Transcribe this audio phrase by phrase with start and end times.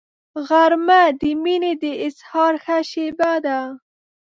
[0.47, 3.59] غرمه د مینې د اظهار ښه شیبه ده